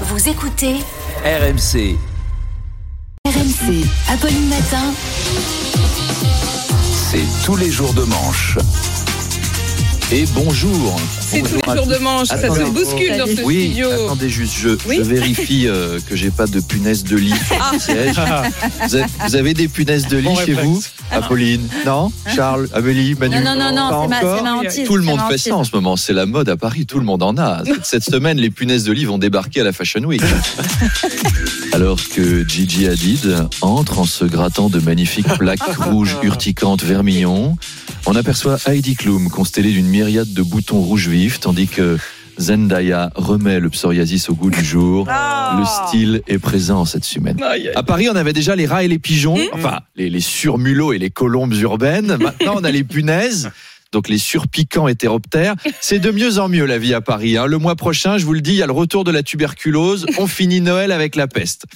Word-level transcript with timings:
Vous 0.00 0.28
écoutez 0.28 0.74
RMC. 1.24 1.96
RMC. 3.26 3.84
Apolline 4.10 4.48
Matin. 4.48 4.92
C'est 7.10 7.44
tous 7.44 7.56
les 7.56 7.70
jours 7.70 7.94
de 7.94 8.02
manche. 8.02 8.58
Et 10.12 10.26
bonjour. 10.34 10.96
C'est 11.20 11.40
tous 11.40 11.48
Bonjour 11.54 11.62
les 11.66 11.76
jours 11.76 11.86
de 11.86 11.96
manche, 11.98 12.28
ça 12.28 12.34
Attendez. 12.34 12.60
se 12.66 12.70
bouscule 12.70 13.16
dans 13.18 13.26
ce 13.26 13.42
Oui, 13.42 13.64
studio. 13.68 13.90
attendez 13.90 14.28
juste, 14.28 14.54
je, 14.58 14.68
Oui. 14.86 14.96
je 14.98 15.02
vérifie 15.02 15.66
euh, 15.66 15.98
que 16.08 16.14
j'ai 16.14 16.30
pas 16.30 16.46
de 16.46 16.60
punaises 16.60 17.04
de 17.04 17.16
lit 17.16 17.32
sur 17.34 17.56
Ah. 18.18 18.42
Vous 18.86 18.94
avez, 18.96 19.06
vous 19.26 19.36
avez 19.36 19.54
des 19.54 19.66
punaises 19.68 20.06
de 20.08 20.18
lit 20.18 20.24
Bon 20.24 20.36
chez 20.36 20.52
vous 20.52 20.82
Apolline 21.14 21.68
Non 21.86 22.10
Charles 22.34 22.68
Amélie 22.74 23.14
Manu 23.14 23.36
Non, 23.36 23.54
non, 23.56 23.72
non, 23.74 24.02
c'est 24.02 24.08
ma, 24.24 24.42
ma 24.42 24.54
hantise. 24.56 24.84
Tout 24.86 24.96
le 24.96 25.02
monde 25.02 25.20
fait 25.30 25.38
ça 25.38 25.54
en 25.56 25.64
ce 25.64 25.70
moment, 25.74 25.96
c'est 25.96 26.12
la 26.12 26.26
mode 26.26 26.48
à 26.48 26.56
Paris, 26.56 26.86
tout 26.86 26.98
le 26.98 27.04
monde 27.04 27.22
en 27.22 27.36
a. 27.38 27.62
Cette- 27.84 27.84
Cette 27.86 28.04
semaine, 28.04 28.38
les 28.38 28.50
punaises 28.50 28.84
de 28.84 28.92
lit 28.92 29.04
vont 29.04 29.18
débarquer 29.18 29.60
à 29.60 29.64
la 29.64 29.72
Fashion 29.72 30.02
Week. 30.04 30.22
Alors 31.72 31.98
que 32.14 32.46
Gigi 32.48 32.86
Hadid 32.86 33.48
entre 33.60 33.98
en 33.98 34.04
se 34.04 34.24
grattant 34.24 34.68
de 34.68 34.78
magnifiques 34.80 35.26
plaques 35.38 35.62
rouges 35.78 36.16
urticantes 36.22 36.82
vermillon, 36.84 37.56
on 38.06 38.14
aperçoit 38.14 38.58
Heidi 38.66 38.94
Klum 38.94 39.28
constellée 39.30 39.72
d'une 39.72 39.86
myriade 39.88 40.32
de 40.32 40.42
boutons 40.42 40.80
rouges 40.80 41.08
vifs, 41.08 41.40
tandis 41.40 41.66
que 41.66 41.98
Zendaya 42.38 43.10
remet 43.14 43.60
le 43.60 43.70
psoriasis 43.70 44.28
au 44.28 44.34
goût 44.34 44.50
du 44.50 44.64
jour. 44.64 45.06
Le 45.06 45.64
style 45.88 46.22
est 46.26 46.38
présent 46.38 46.80
en 46.80 46.84
cette 46.84 47.04
semaine. 47.04 47.42
Aïe, 47.42 47.68
aïe. 47.68 47.72
À 47.74 47.82
Paris, 47.82 48.08
on 48.10 48.16
avait 48.16 48.32
déjà 48.32 48.56
les 48.56 48.66
rats 48.66 48.82
et 48.84 48.88
les 48.88 48.98
pigeons, 48.98 49.38
enfin 49.52 49.80
les, 49.96 50.10
les 50.10 50.20
surmulots 50.20 50.92
et 50.92 50.98
les 50.98 51.10
colombes 51.10 51.54
urbaines. 51.54 52.16
Maintenant, 52.20 52.54
on 52.56 52.64
a 52.64 52.70
les 52.70 52.84
punaises. 52.84 53.50
Donc 53.92 54.08
les 54.08 54.18
surpiquants 54.18 54.88
hétéroptères, 54.88 55.54
c'est 55.80 56.00
de 56.00 56.10
mieux 56.10 56.40
en 56.40 56.48
mieux 56.48 56.64
la 56.66 56.78
vie 56.78 56.94
à 56.94 57.00
Paris. 57.00 57.36
hein. 57.36 57.46
Le 57.46 57.58
mois 57.58 57.76
prochain, 57.76 58.18
je 58.18 58.24
vous 58.24 58.32
le 58.32 58.40
dis, 58.40 58.50
il 58.50 58.56
y 58.56 58.62
a 58.62 58.66
le 58.66 58.72
retour 58.72 59.04
de 59.04 59.12
la 59.12 59.22
tuberculose. 59.22 60.04
On 60.18 60.26
finit 60.26 60.60
Noël 60.60 60.90
avec 60.90 61.14
la 61.14 61.28
peste. 61.28 61.66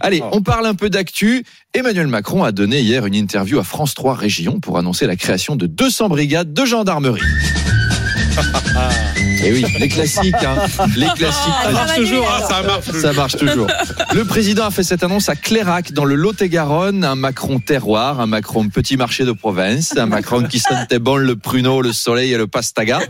Allez, 0.00 0.22
on 0.32 0.40
parle 0.40 0.64
un 0.64 0.74
peu 0.74 0.88
d'actu. 0.88 1.44
Emmanuel 1.74 2.06
Macron 2.06 2.44
a 2.44 2.52
donné 2.52 2.80
hier 2.80 3.04
une 3.04 3.14
interview 3.14 3.58
à 3.58 3.62
France 3.64 3.92
3 3.94 4.14
Région 4.14 4.58
pour 4.58 4.78
annoncer 4.78 5.06
la 5.06 5.16
création 5.16 5.54
de 5.54 5.66
200 5.66 6.08
brigades 6.08 6.54
de 6.54 6.64
gendarmerie. 6.64 7.20
Et 9.46 9.52
oui, 9.52 9.64
les 9.78 9.88
classiques, 9.88 10.34
hein. 10.44 10.56
les 10.96 11.06
classiques. 11.16 11.52
Ah, 11.64 11.70
marche 11.70 11.94
toujours, 11.96 12.28
hein, 12.28 12.42
ça 12.48 12.62
marche. 12.62 12.90
Ça 13.00 13.12
marche 13.12 13.36
toujours. 13.36 13.68
Le 14.12 14.24
président 14.24 14.66
a 14.66 14.70
fait 14.70 14.82
cette 14.82 15.04
annonce 15.04 15.28
à 15.28 15.36
Clérac, 15.36 15.92
dans 15.92 16.04
le 16.04 16.14
Lot-et-Garonne. 16.16 17.04
Un 17.04 17.14
Macron 17.14 17.60
terroir, 17.60 18.20
un 18.20 18.26
Macron 18.26 18.68
petit 18.68 18.96
marché 18.96 19.24
de 19.24 19.32
province, 19.32 19.96
un 19.96 20.06
Macron 20.06 20.42
qui 20.42 20.58
sentait 20.58 20.98
bon 20.98 21.16
le 21.16 21.36
pruneau, 21.36 21.80
le 21.80 21.92
soleil 21.92 22.32
et 22.32 22.36
le 22.38 22.46
pastaga. 22.48 23.00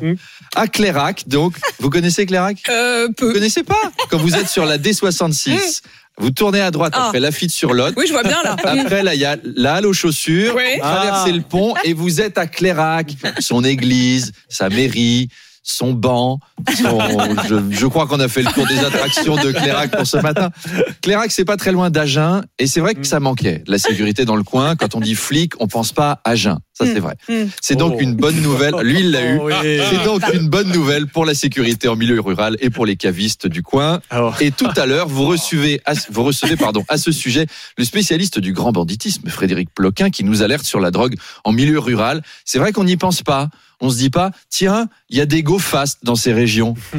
À 0.54 0.66
Clérac, 0.68 1.24
donc. 1.26 1.56
Vous 1.80 1.90
connaissez 1.90 2.26
Clérac? 2.26 2.58
Euh, 2.68 3.06
Vous 3.08 3.12
peu. 3.14 3.32
connaissez 3.32 3.62
pas? 3.62 3.74
Quand 4.10 4.18
vous 4.18 4.34
êtes 4.34 4.48
sur 4.48 4.64
la 4.66 4.76
D66, 4.78 5.80
vous 6.18 6.30
tournez 6.30 6.60
à 6.60 6.70
droite 6.70 6.92
Ah. 6.96 7.06
après 7.06 7.20
Lafitte 7.20 7.50
sur 7.50 7.72
Lot. 7.72 7.94
Oui, 7.96 8.04
je 8.06 8.12
vois 8.12 8.22
bien 8.22 8.42
là. 8.42 8.56
Après, 8.64 9.02
là, 9.02 9.14
il 9.14 9.20
y 9.20 9.24
a 9.24 9.36
la 9.56 9.74
halle 9.76 9.86
aux 9.86 9.92
chaussures. 9.92 10.54
Oui. 10.56 10.62
Vous 10.76 10.80
traversez 10.80 11.32
le 11.32 11.42
pont 11.42 11.74
et 11.84 11.92
vous 11.94 12.20
êtes 12.20 12.36
à 12.38 12.46
Clérac, 12.46 13.12
son 13.38 13.64
église, 13.64 14.32
sa 14.48 14.68
mairie, 14.68 15.28
son 15.68 15.92
banc. 15.92 16.38
son- 16.76 17.00
je, 17.48 17.56
je 17.70 17.86
crois 17.86 18.06
qu'on 18.06 18.20
a 18.20 18.28
fait 18.28 18.42
le 18.42 18.52
tour 18.52 18.66
des 18.68 18.78
attractions 18.78 19.34
de 19.36 19.50
Clérac 19.50 19.90
pour 19.96 20.06
ce 20.06 20.16
matin. 20.18 20.50
Clérac, 21.02 21.32
c'est 21.32 21.44
pas 21.44 21.56
très 21.56 21.72
loin 21.72 21.90
d'Agen 21.90 22.42
et 22.60 22.68
c'est 22.68 22.78
vrai 22.80 22.94
que 22.94 23.04
ça 23.04 23.18
manquait. 23.18 23.64
La 23.66 23.78
sécurité 23.78 24.24
dans 24.24 24.36
le 24.36 24.44
coin, 24.44 24.76
quand 24.76 24.94
on 24.94 25.00
dit 25.00 25.16
flic, 25.16 25.52
on 25.60 25.66
pense 25.66 25.92
pas 25.92 26.20
à 26.24 26.30
Agen. 26.30 26.58
Ça, 26.72 26.84
c'est 26.86 27.00
vrai. 27.00 27.16
Mm. 27.28 27.48
C'est 27.60 27.74
donc 27.74 27.94
Oh. 27.96 28.00
une 28.00 28.14
bonne 28.14 28.40
nouvelle. 28.42 28.74
Lui, 28.82 29.00
il 29.00 29.10
l'a 29.10 29.24
eu. 29.32 29.38
Oh. 29.42 29.48
C'est 29.62 30.04
donc 30.04 30.22
une 30.34 30.48
bonne 30.48 30.70
nouvelle 30.70 31.06
pour 31.06 31.24
la 31.24 31.34
sécurité 31.34 31.88
en 31.88 31.96
milieu 31.96 32.20
rural 32.20 32.56
et 32.60 32.68
pour 32.70 32.84
les 32.86 32.96
cavistes 32.96 33.46
du 33.48 33.62
coin. 33.62 34.00
Et 34.40 34.50
tout 34.52 34.68
à 34.76 34.86
l'heure, 34.86 35.08
vous 35.08 35.24
recevez, 35.26 35.80
à, 35.86 35.94
vous 36.10 36.22
recevez 36.22 36.56
pardon, 36.56 36.84
à 36.88 36.98
ce 36.98 37.10
sujet 37.12 37.46
le 37.78 37.84
spécialiste 37.84 38.38
du 38.38 38.52
grand 38.52 38.72
banditisme, 38.72 39.28
Frédéric 39.30 39.70
Ploquin, 39.74 40.10
qui 40.10 40.22
nous 40.22 40.42
alerte 40.42 40.64
sur 40.64 40.78
la 40.78 40.90
drogue 40.90 41.14
en 41.44 41.52
milieu 41.52 41.78
rural. 41.80 42.22
C'est 42.44 42.58
vrai 42.58 42.72
qu'on 42.72 42.84
n'y 42.84 42.96
pense 42.98 43.22
pas. 43.22 43.48
On 43.80 43.90
se 43.90 43.98
dit 43.98 44.10
pas, 44.10 44.30
tiens, 44.48 44.88
il 45.10 45.18
y 45.18 45.20
a 45.20 45.26
des 45.26 45.42
go 45.42 45.58
fast 45.58 45.98
dans 46.02 46.16
ces 46.16 46.32
régions. 46.32 46.74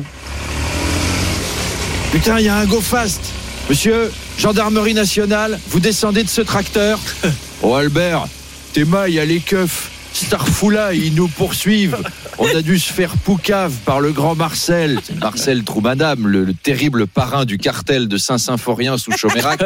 Putain, 2.12 2.40
il 2.40 2.46
y 2.46 2.50
a 2.50 2.56
un 2.56 2.66
go 2.66 2.82
fast. 2.82 3.22
Monsieur, 3.70 4.12
gendarmerie 4.38 4.94
nationale, 4.94 5.60
vous 5.70 5.80
descendez 5.80 6.24
de 6.24 6.30
ce 6.30 6.42
tracteur? 6.42 7.00
Oh 7.64 7.74
Albert, 7.74 8.28
tes 8.74 8.86
mailles, 8.86 9.14
il 9.14 9.16
y 9.16 9.20
a 9.20 9.26
les 9.26 9.40
keufs. 9.40 9.90
Starfoula, 10.26 10.94
ils 10.94 11.14
nous 11.14 11.28
poursuivent. 11.28 11.98
On 12.40 12.48
a 12.56 12.62
dû 12.62 12.80
se 12.80 12.92
faire 12.92 13.16
poucave 13.18 13.72
par 13.86 14.00
le 14.00 14.12
grand 14.12 14.36
Marcel. 14.36 15.00
Marcel 15.22 15.64
Troumadame, 15.64 16.28
le, 16.28 16.44
le 16.44 16.54
terrible 16.54 17.08
parrain 17.08 17.46
du 17.46 17.58
cartel 17.58 18.08
de 18.08 18.18
Saint-Symphorien 18.18 18.98
sous 18.98 19.12
Chomérac. 19.12 19.60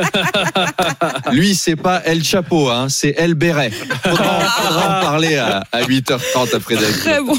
Lui, 1.31 1.55
c'est 1.55 1.75
pas 1.75 2.01
El 2.05 2.23
Chapeau, 2.23 2.69
hein, 2.69 2.87
c'est 2.89 3.13
El 3.17 3.33
Béret. 3.33 3.71
Faudra, 3.71 4.39
faudra 4.41 4.97
en 4.99 5.01
parler 5.01 5.37
à, 5.37 5.63
à 5.71 5.81
8h30 5.83 6.55
après. 6.55 6.75
Très 6.75 7.21
bon. 7.21 7.37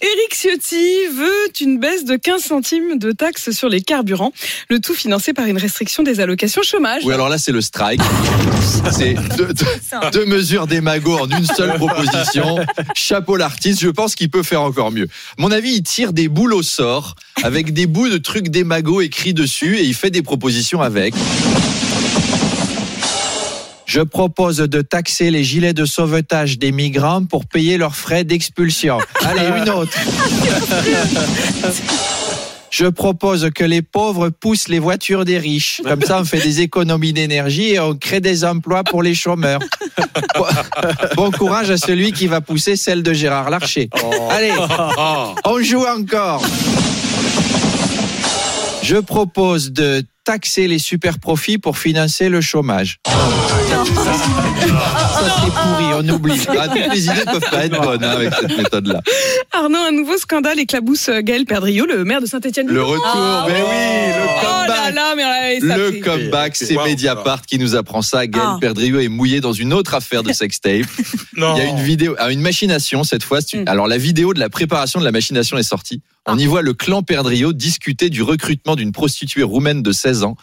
Éric 0.00 0.34
Ciotti 0.34 1.06
veut 1.16 1.30
une 1.60 1.78
baisse 1.78 2.04
de 2.04 2.16
15 2.16 2.42
centimes 2.42 2.98
de 2.98 3.12
taxes 3.12 3.50
sur 3.52 3.68
les 3.68 3.80
carburants, 3.80 4.32
le 4.68 4.80
tout 4.80 4.94
financé 4.94 5.32
par 5.32 5.46
une 5.46 5.58
restriction 5.58 6.02
des 6.02 6.20
allocations 6.20 6.62
chômage. 6.62 7.02
Oui, 7.04 7.14
alors 7.14 7.28
là, 7.28 7.38
c'est 7.38 7.52
le 7.52 7.60
strike. 7.60 8.00
C'est 8.90 9.14
deux, 9.36 9.52
deux- 9.52 10.10
deux 10.12 10.26
mesures 10.26 10.66
d'émago 10.66 11.18
en 11.18 11.28
une 11.28 11.46
seule 11.46 11.74
proposition. 11.74 12.43
Chapeau 12.94 13.36
l'artiste, 13.36 13.80
je 13.80 13.88
pense 13.88 14.14
qu'il 14.14 14.30
peut 14.30 14.42
faire 14.42 14.62
encore 14.62 14.92
mieux. 14.92 15.08
Mon 15.38 15.50
avis, 15.50 15.74
il 15.74 15.82
tire 15.82 16.12
des 16.12 16.28
boules 16.28 16.54
au 16.54 16.62
sort 16.62 17.14
avec 17.42 17.72
des 17.72 17.86
bouts 17.86 18.08
de 18.08 18.18
trucs 18.18 18.48
d'émago 18.48 19.00
écrits 19.00 19.34
dessus 19.34 19.76
et 19.76 19.84
il 19.84 19.94
fait 19.94 20.10
des 20.10 20.22
propositions 20.22 20.80
avec. 20.80 21.14
Je 23.86 24.00
propose 24.00 24.56
de 24.56 24.82
taxer 24.82 25.30
les 25.30 25.44
gilets 25.44 25.72
de 25.72 25.84
sauvetage 25.84 26.58
des 26.58 26.72
migrants 26.72 27.24
pour 27.24 27.46
payer 27.46 27.76
leurs 27.76 27.94
frais 27.94 28.24
d'expulsion. 28.24 28.98
Allez, 29.22 29.62
une 29.62 29.70
autre. 29.70 29.96
Je 32.76 32.86
propose 32.86 33.50
que 33.54 33.62
les 33.62 33.82
pauvres 33.82 34.30
poussent 34.30 34.66
les 34.66 34.80
voitures 34.80 35.24
des 35.24 35.38
riches. 35.38 35.80
Comme 35.84 36.02
ça, 36.02 36.18
on 36.20 36.24
fait 36.24 36.40
des 36.40 36.60
économies 36.60 37.12
d'énergie 37.12 37.74
et 37.74 37.78
on 37.78 37.94
crée 37.94 38.18
des 38.18 38.44
emplois 38.44 38.82
pour 38.82 39.00
les 39.00 39.14
chômeurs. 39.14 39.60
Bon- 41.14 41.30
courage 41.30 41.70
à 41.70 41.76
celui 41.76 42.10
qui 42.10 42.26
va 42.26 42.40
pousser 42.40 42.74
celle 42.74 43.04
de 43.04 43.12
Gérard 43.12 43.48
Larcher. 43.48 43.88
Allez, 44.30 44.50
on 45.44 45.62
joue 45.62 45.84
encore. 45.86 46.42
Je 48.82 48.96
propose 48.96 49.70
de 49.70 50.02
taxer 50.24 50.66
les 50.66 50.80
super 50.80 51.20
profits 51.20 51.58
pour 51.58 51.78
financer 51.78 52.28
le 52.28 52.40
chômage. 52.40 52.98
pourri, 55.54 55.84
on 55.94 56.08
oublie. 56.08 56.40
Ah, 56.56 56.68
toutes 56.68 56.92
les 56.94 57.06
idées 57.06 57.24
peuvent 57.24 57.50
pas 57.50 57.64
être 57.66 57.80
bonnes 57.80 58.04
hein, 58.04 58.10
avec 58.10 58.32
cette 58.34 58.56
méthode-là. 58.56 59.00
Arnaud, 59.52 59.78
un 59.88 59.92
nouveau 59.92 60.16
scandale 60.18 60.58
éclabousse 60.60 61.08
euh, 61.08 61.20
Gaël 61.20 61.44
Perdriau, 61.46 61.86
le 61.86 62.04
maire 62.04 62.20
de 62.20 62.26
Saint-Etienne. 62.26 62.68
Le 62.68 62.82
retour, 62.82 63.44
mais 63.48 63.54
oui, 63.54 63.58
le 63.60 64.24
Oh 64.24 64.66
là 64.68 64.74
comeback. 64.90 64.94
là, 64.94 65.14
mais 65.16 65.22
là, 65.22 65.68
ça 65.68 65.76
Le 65.76 65.92
fait- 65.92 66.00
comeback, 66.00 66.56
c'est. 66.56 66.74
Mediapart 66.76 67.42
qui 67.42 67.58
nous 67.58 67.74
apprend 67.76 68.02
ça. 68.02 68.26
Gaël 68.26 68.44
Ah. 68.46 68.58
Perdriau 68.60 69.00
est 69.00 69.08
mouillé 69.08 69.40
dans 69.40 69.52
une 69.52 69.72
autre 69.72 69.94
affaire 69.94 70.22
de 70.22 70.32
sextape. 70.42 70.86
non. 71.36 71.54
Il 71.56 71.58
y 71.58 71.66
a 71.66 71.68
une 71.68 71.80
vidéo, 71.82 72.14
ah, 72.18 72.30
une 72.30 72.40
machination 72.40 73.04
cette 73.04 73.22
fois. 73.24 73.40
c'est 73.40 73.56
une- 73.56 73.64
Mm. 73.64 73.68
Alors 73.68 73.86
la 73.88 73.98
vidéo 73.98 74.34
de 74.34 74.40
la 74.40 74.48
préparation 74.50 75.00
de 75.00 75.04
la 75.04 75.12
machination 75.12 75.56
est 75.58 75.62
sortie. 75.62 76.02
On 76.26 76.38
y 76.38 76.46
voit 76.46 76.62
le 76.62 76.72
clan 76.72 77.02
Perdriau 77.02 77.52
discuter 77.52 78.08
du 78.08 78.22
recrutement 78.22 78.76
d'une 78.76 78.92
prostituée 78.92 79.42
roumaine 79.42 79.82
de 79.82 79.92
16 79.92 80.24
ans 80.24 80.36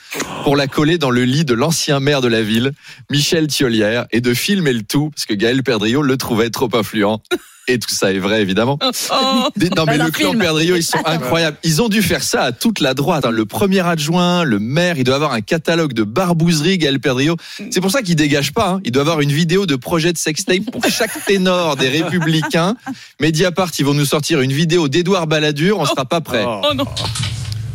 pour 0.44 0.56
la 0.56 0.68
coller 0.68 1.00
dans 1.00 1.10
le 1.10 1.24
lit 1.24 1.44
de 1.44 1.56
l'ancien 1.56 2.00
maire 2.00 2.22
de 2.22 2.28
la 2.28 2.44
ville, 2.44 2.74
Michel 3.10 3.48
Thiolière, 3.48 4.06
et 4.12 4.22
de 4.22 4.34
filmer 4.36 4.74
le 4.74 4.84
tout 4.84 5.10
parce 5.10 5.26
que 5.26 5.34
Gaël 5.34 5.64
Perdriau 5.64 6.04
le 6.04 6.18
trouvait 6.18 6.52
trop 6.52 6.70
influent. 6.74 7.24
Et 7.68 7.78
tout 7.80 7.94
ça 7.94 8.12
est 8.12 8.18
vrai 8.20 8.42
évidemment. 8.42 8.78
Oh. 8.82 9.48
Des- 9.56 9.70
Non 9.70 9.86
mais 9.86 9.98
le 9.98 10.10
clan 10.12 10.32
film. 10.32 10.42
Perdriau, 10.42 10.76
ils 10.76 10.84
sont 10.84 10.98
incroyables. 11.06 11.58
Ils 11.64 11.82
ont 11.82 11.90
dû 11.90 12.02
faire 12.02 12.24
ça 12.24 12.42
à 12.44 12.52
toute 12.52 12.80
la 12.80 12.94
droite. 12.94 13.26
hein. 13.26 13.32
Le 13.32 13.46
premier 13.46 13.80
adjoint, 13.86 14.44
le 14.44 14.60
maire, 14.60 14.98
il 14.98 15.04
doit 15.04 15.16
avoir 15.16 15.32
un 15.34 15.42
catalogue 15.42 15.94
de 15.94 16.04
barbouzeries, 16.04 16.78
Gaël 16.80 17.00
Perdriau. 17.00 17.38
C'est 17.70 17.80
pour 17.80 17.92
ça 17.92 18.02
qu'il 18.02 18.16
dégage 18.16 18.52
pas. 18.52 18.72
hein. 18.72 18.82
Il 18.84 18.92
doit 18.92 19.02
avoir 19.04 19.22
une 19.22 19.32
vidéo 19.32 19.66
de 19.66 19.76
projet 19.76 20.12
de 20.12 20.18
sextape 20.18 20.70
pour 20.72 20.84
chaque 20.86 21.24
ténor 21.26 21.76
des 21.78 21.88
Républicains. 21.90 22.76
Mediapart, 23.22 23.72
ils 23.80 23.86
vont 23.86 23.94
nous 23.94 24.06
sortir 24.06 24.42
une 24.42 24.52
vidéo 24.54 24.88
d'Édouard 24.88 25.28
Balladur. 25.28 25.80
On 25.80 25.86
sera 25.86 26.06
pas 26.06 26.20
prêt. 26.22 26.44
Oh. 26.46 26.62
Oh 26.70 26.74
non. 26.74 26.86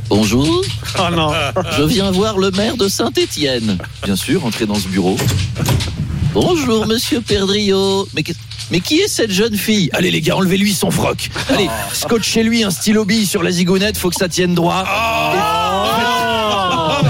Bonjour, 0.08 0.62
Oh 1.00 1.10
non. 1.12 1.32
je 1.76 1.82
viens 1.82 2.10
voir 2.12 2.38
le 2.38 2.50
maire 2.52 2.76
de 2.76 2.86
Saint-Étienne. 2.88 3.76
Bien 4.04 4.14
sûr, 4.16 4.44
entrez 4.44 4.64
dans 4.66 4.76
ce 4.76 4.86
bureau. 4.88 5.16
Bonjour, 6.32 6.86
monsieur 6.86 7.20
Perdriau. 7.20 8.06
Mais, 8.14 8.22
qu'est- 8.22 8.36
mais 8.70 8.80
qui 8.80 9.00
est 9.00 9.08
cette 9.08 9.30
jeune 9.30 9.56
fille? 9.56 9.88
Allez, 9.92 10.10
les 10.10 10.20
gars, 10.20 10.36
enlevez-lui 10.36 10.74
son 10.74 10.90
froc. 10.90 11.28
Allez, 11.50 11.68
scotchez-lui 11.92 12.64
un 12.64 12.70
stylo 12.70 13.04
bille 13.04 13.26
sur 13.26 13.42
la 13.42 13.50
zigounette, 13.50 13.96
faut 13.96 14.10
que 14.10 14.16
ça 14.16 14.28
tienne 14.28 14.54
droit. 14.54 14.84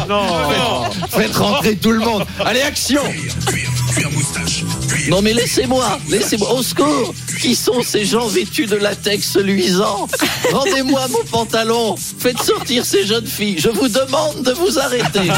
non. 0.09 0.85
Faites 1.11 1.37
rentrer 1.37 1.77
tout 1.77 1.93
le 1.93 2.01
monde. 2.01 2.25
Allez, 2.45 2.61
action 2.63 3.03
Non 5.09 5.23
mais 5.23 5.33
laissez-moi, 5.33 5.99
laissez-moi, 6.09 6.53
au 6.53 6.63
secours 6.63 7.15
Qui 7.41 7.55
sont 7.55 7.83
ces 7.83 8.05
gens 8.05 8.27
vêtus 8.27 8.67
de 8.67 8.77
latex 8.77 9.37
luisant? 9.37 10.07
Rendez-moi 10.53 11.07
mon 11.11 11.25
pantalon. 11.31 11.97
Faites 12.19 12.43
sortir 12.43 12.85
ces 12.85 13.07
jeunes 13.07 13.27
filles. 13.27 13.57
Je 13.59 13.69
vous 13.69 13.89
demande 13.89 14.43
de 14.43 14.53
vous 14.53 14.79
arrêter. 14.79 15.21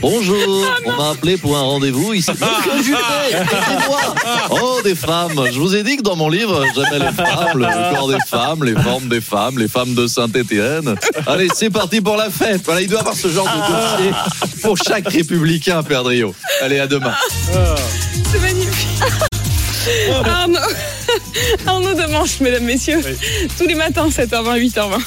Bonjour. 0.00 0.64
On 0.86 0.92
m'a 0.92 1.10
appelé 1.10 1.36
pour 1.36 1.56
un 1.56 1.62
rendez-vous 1.62 2.14
ici. 2.14 2.30
Monsieur 2.30 2.82
Juppé, 2.82 3.00
aidez-moi. 3.30 4.14
Oh, 4.50 4.80
des 4.82 4.94
femmes. 4.94 5.40
Je 5.52 5.58
vous 5.58 5.74
ai 5.74 5.82
dit 5.82 5.96
que 5.96 6.02
dans 6.02 6.16
mon 6.16 6.28
livre, 6.28 6.64
j'aimais 6.74 7.04
les 7.04 7.12
femmes, 7.12 7.58
le 7.58 7.94
corps 7.94 8.08
des 8.08 8.18
femmes, 8.26 8.64
les 8.64 8.74
formes 8.74 9.08
des 9.08 9.20
femmes, 9.20 9.58
les 9.58 9.68
femmes 9.68 9.94
de 9.94 10.06
Saint-Étienne. 10.06 10.94
Allez, 11.26 11.48
c'est 11.54 11.70
parti 11.70 12.00
pour 12.00 12.16
la 12.16 12.30
fête. 12.30 12.62
Voilà, 12.64 12.80
il 12.82 12.88
doit 12.88 12.98
y 12.98 13.00
avoir 13.00 13.16
ce 13.16 13.28
genre 13.28 13.46
de 13.46 13.60
dossier 13.72 14.12
pour 14.62 14.76
chaque 14.76 15.08
républicain, 15.08 15.82
Père 15.82 16.04
Drio. 16.04 16.34
Allez, 16.62 16.78
à 16.78 16.86
demain. 16.86 17.14
C'est 18.30 18.40
magnifique. 18.40 19.02
Arnaud, 20.24 20.58
Arnaud 21.66 21.94
Demanche, 21.94 22.40
mesdames, 22.40 22.64
messieurs, 22.64 23.00
tous 23.58 23.66
les 23.66 23.74
matins, 23.74 24.08
7h20, 24.08 24.58
8h20. 24.58 25.00